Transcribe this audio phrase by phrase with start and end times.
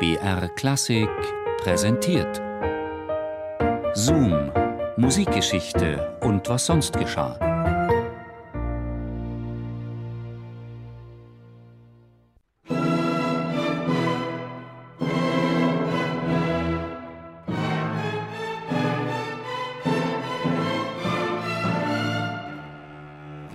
[0.00, 1.10] BR Klassik
[1.58, 2.40] präsentiert.
[3.92, 4.50] Zoom,
[4.96, 7.38] Musikgeschichte und was sonst geschah.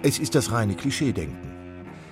[0.04, 1.39] Es ist das reine Klischeedenken.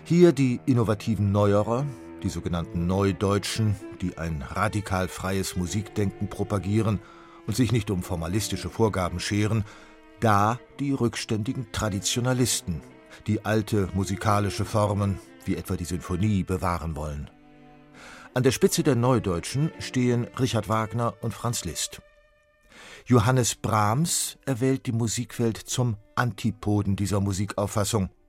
[0.05, 1.85] Hier die innovativen Neuerer,
[2.23, 6.99] die sogenannten Neudeutschen, die ein radikal freies Musikdenken propagieren
[7.45, 9.65] und sich nicht um formalistische Vorgaben scheren,
[10.19, 12.81] da die rückständigen Traditionalisten,
[13.27, 17.29] die alte musikalische Formen, wie etwa die Sinfonie, bewahren wollen.
[18.33, 22.01] An der Spitze der Neudeutschen stehen Richard Wagner und Franz Liszt.
[23.05, 28.09] Johannes Brahms erwählt die Musikwelt zum Antipoden dieser Musikauffassung–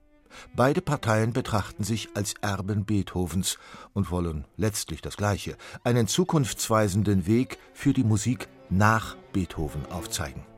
[0.55, 3.57] Beide Parteien betrachten sich als Erben Beethovens
[3.93, 10.54] und wollen letztlich das Gleiche, einen zukunftsweisenden Weg für die Musik nach Beethoven aufzeigen.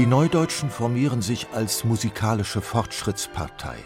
[0.00, 3.76] Die Neudeutschen formieren sich als musikalische Fortschrittspartei.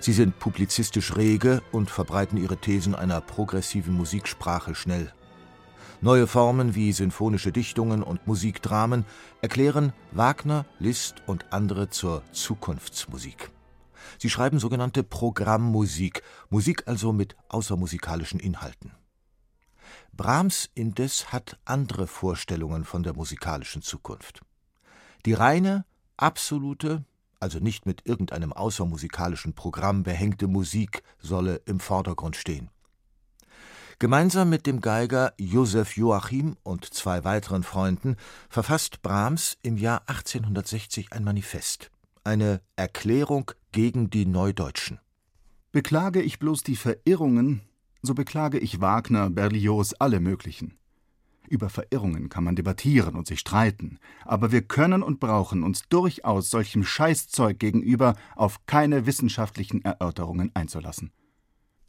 [0.00, 5.12] Sie sind publizistisch rege und verbreiten ihre Thesen einer progressiven Musiksprache schnell.
[6.00, 9.04] Neue Formen wie sinfonische Dichtungen und Musikdramen
[9.42, 13.52] erklären Wagner, Liszt und andere zur Zukunftsmusik.
[14.18, 18.90] Sie schreiben sogenannte Programmmusik, Musik also mit außermusikalischen Inhalten.
[20.12, 24.42] Brahms indes hat andere Vorstellungen von der musikalischen Zukunft.
[25.26, 25.86] Die reine,
[26.16, 27.04] absolute,
[27.40, 32.70] also nicht mit irgendeinem außermusikalischen Programm behängte Musik solle im Vordergrund stehen.
[33.98, 38.16] Gemeinsam mit dem Geiger Josef Joachim und zwei weiteren Freunden
[38.50, 41.90] verfasst Brahms im Jahr 1860 ein Manifest,
[42.24, 45.00] eine Erklärung gegen die Neudeutschen.
[45.72, 47.62] Beklage ich bloß die Verirrungen,
[48.02, 50.76] so beklage ich Wagner, Berlioz, alle möglichen.
[51.48, 56.50] Über Verirrungen kann man debattieren und sich streiten, aber wir können und brauchen uns durchaus
[56.50, 61.12] solchem Scheißzeug gegenüber auf keine wissenschaftlichen Erörterungen einzulassen.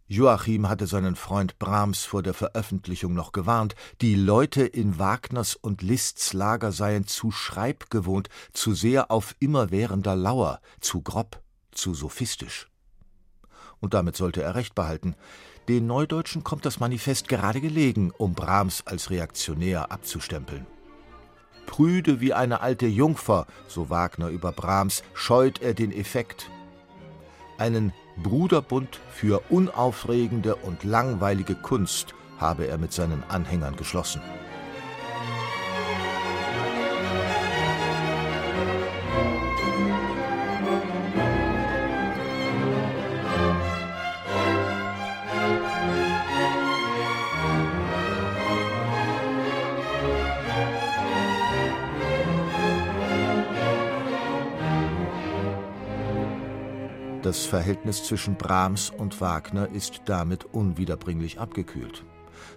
[0.08, 5.82] Joachim hatte seinen Freund Brahms vor der Veröffentlichung noch gewarnt, die Leute in Wagners und
[5.82, 12.70] Liszt's Lager seien zu schreibgewohnt, zu sehr auf immerwährender Lauer, zu grob, zu sophistisch.
[13.80, 15.16] Und damit sollte er recht behalten.
[15.68, 20.68] Den Neudeutschen kommt das Manifest gerade gelegen, um Brahms als reaktionär abzustempeln.
[21.66, 26.52] Prüde wie eine alte Jungfer, so Wagner über Brahms, scheut er den Effekt.
[27.58, 34.22] Einen Bruderbund für unaufregende und langweilige Kunst habe er mit seinen Anhängern geschlossen.
[57.26, 62.04] Das Verhältnis zwischen Brahms und Wagner ist damit unwiederbringlich abgekühlt.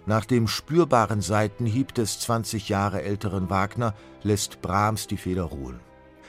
[0.05, 5.79] Nach dem spürbaren Seitenhieb des 20 Jahre älteren Wagner lässt Brahms die Feder ruhen.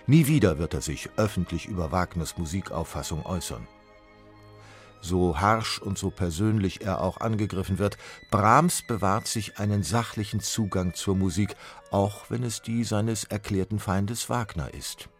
[0.06, 3.68] Nie wieder wird er sich öffentlich über Wagners Musikauffassung äußern.
[5.02, 7.98] So harsch und so persönlich er auch angegriffen wird,
[8.30, 11.56] Brahms bewahrt sich einen sachlichen Zugang zur Musik,
[11.90, 15.10] auch wenn es die seines erklärten Feindes Wagner ist.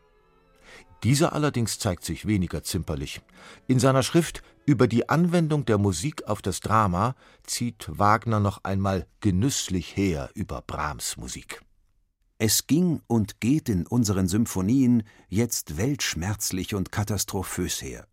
[1.03, 3.23] Dieser allerdings zeigt sich weniger zimperlich.
[3.67, 7.15] In seiner Schrift über die Anwendung der Musik auf das Drama
[7.45, 11.63] zieht Wagner noch einmal genüsslich her über Brahms Musik.
[12.39, 18.07] Es ging und geht in unseren Symphonien jetzt weltschmerzlich und katastrophös her.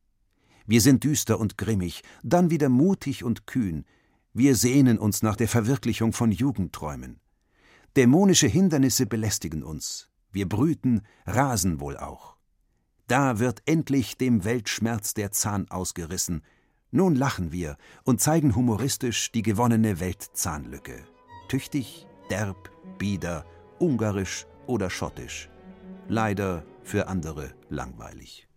[0.66, 3.86] Wir sind düster und grimmig, dann wieder mutig und kühn.
[4.34, 7.20] Wir sehnen uns nach der Verwirklichung von Jugendträumen.
[7.96, 10.10] Dämonische Hindernisse belästigen uns.
[10.32, 12.37] Wir brüten, rasen wohl auch.
[13.08, 16.44] Da wird endlich dem Weltschmerz der Zahn ausgerissen.
[16.92, 21.06] Nun lachen wir und zeigen humoristisch die gewonnene Weltzahnlücke.
[21.48, 23.46] Tüchtig, derb, bieder,
[23.80, 25.50] ungarisch oder schottisch.
[26.10, 28.48] Leider für andere langweilig.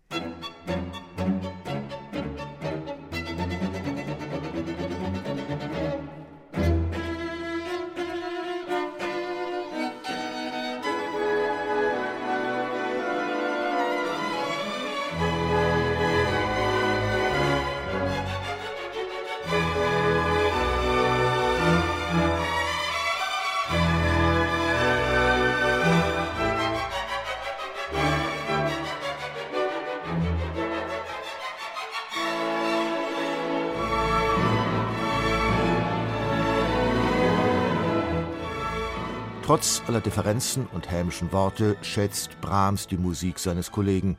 [39.50, 44.16] Trotz aller Differenzen und hämischen Worte schätzt Brahms die Musik seines Kollegen.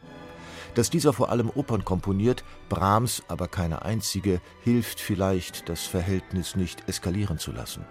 [0.75, 6.89] Dass dieser vor allem Opern komponiert, Brahms aber keine einzige, hilft vielleicht, das Verhältnis nicht
[6.89, 7.86] eskalieren zu lassen.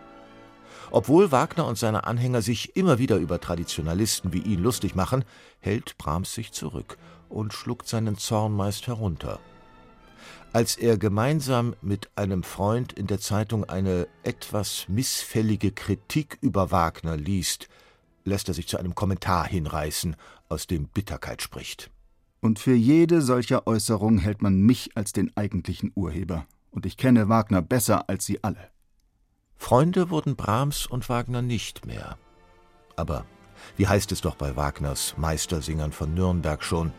[0.91, 5.25] Obwohl Wagner und seine Anhänger sich immer wieder über Traditionalisten wie ihn lustig machen,
[5.61, 6.99] hält Brahms sich zurück
[7.31, 9.41] und schluckt seinen Zorn meist herunter.
[10.53, 17.17] Als er gemeinsam mit einem Freund in der Zeitung eine etwas missfällige Kritik über Wagner
[17.17, 17.69] liest,
[18.25, 20.17] lässt er sich zu einem Kommentar hinreißen,
[20.49, 21.91] aus dem Bitterkeit spricht.
[22.41, 27.29] Und für jede solcher Äußerung hält man mich als den eigentlichen Urheber, und ich kenne
[27.29, 28.71] Wagner besser als Sie alle.
[29.56, 32.17] Freunde wurden Brahms und Wagner nicht mehr.
[32.97, 33.26] Aber
[33.76, 36.93] wie heißt es doch bei Wagners Meistersingern von Nürnberg schon?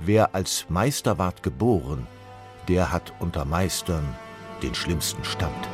[0.00, 2.06] Wer als Meister ward geboren,
[2.68, 4.16] der hat unter Meistern
[4.62, 5.68] den schlimmsten Stand.